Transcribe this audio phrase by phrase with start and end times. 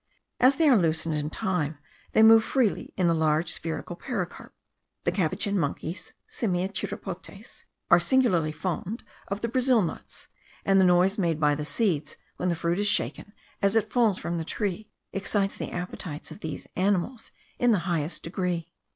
[0.39, 1.77] As they are loosened in time,
[2.13, 4.51] they move freely in the large spherical pericarp.
[5.03, 10.27] The capuchin monkeys (Simia chiropotes) are singularly fond of the Brazil nuts;
[10.65, 14.17] and the noise made by the seeds, when the fruit is shaken as it falls
[14.17, 17.29] from the tree, excites the appetites of these animals
[17.59, 18.73] in the highest degree.